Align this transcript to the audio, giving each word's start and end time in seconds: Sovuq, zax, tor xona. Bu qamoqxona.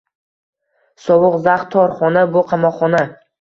Sovuq, 1.07 1.37
zax, 1.49 1.67
tor 1.75 1.93
xona. 2.01 2.25
Bu 2.33 2.45
qamoqxona. 2.55 3.05